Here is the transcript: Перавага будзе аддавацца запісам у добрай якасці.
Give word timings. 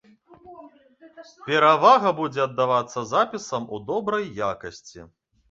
Перавага 1.49 2.13
будзе 2.21 2.41
аддавацца 2.47 2.99
запісам 3.13 3.63
у 3.75 3.83
добрай 3.93 4.25
якасці. 4.51 4.99